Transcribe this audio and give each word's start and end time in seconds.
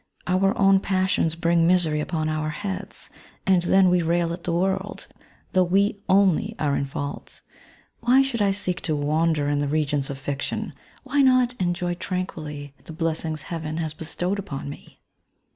Our 0.25 0.57
own 0.57 0.79
pas 0.79 1.11
sions 1.11 1.35
bring 1.35 1.67
misery 1.67 1.99
upon 1.99 2.27
our 2.27 2.49
heads, 2.49 3.11
and 3.45 3.61
then 3.61 3.87
we 3.87 4.01
rail 4.01 4.33
at 4.33 4.45
the 4.45 4.51
world, 4.51 5.05
though 5.53 5.63
we 5.63 5.99
only 6.09 6.55
are 6.57 6.75
in 6.75 6.87
fault. 6.87 7.41
Why 7.99 8.23
should 8.23 8.41
I 8.41 8.49
seek 8.49 8.81
to 8.81 8.95
wander 8.95 9.47
in 9.47 9.59
the 9.59 9.67
regions 9.67 10.09
of 10.09 10.17
fiction? 10.17 10.73
Why 11.03 11.21
not 11.21 11.53
enjoy 11.59 11.93
tranquilly 11.93 12.73
the 12.85 12.93
blessings 12.93 13.43
Heaven 13.43 13.77
has 13.77 13.93
bestowed 13.93 14.39
upon 14.39 14.69
me 14.71 15.01